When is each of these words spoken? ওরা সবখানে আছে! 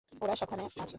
ওরা 0.21 0.35
সবখানে 0.35 0.61
আছে! 0.67 0.81